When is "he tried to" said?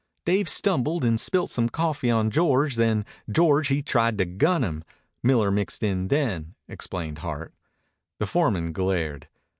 3.67-4.25